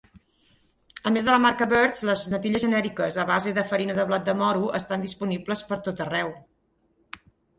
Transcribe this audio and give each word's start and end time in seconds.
A 1.09 1.11
més 1.15 1.25
de 1.27 1.31
la 1.33 1.41
marca 1.43 1.65
Bird's, 1.73 1.99
les 2.09 2.23
natilles 2.31 2.63
genèriques 2.63 3.19
a 3.23 3.27
base 3.31 3.53
de 3.57 3.65
farina 3.73 3.97
de 3.99 4.07
blat 4.13 4.25
de 4.29 4.35
moro 4.41 4.71
estan 4.81 5.05
disponibles 5.07 5.65
per 5.73 5.79
tot 5.89 6.01
arreu. 6.07 6.33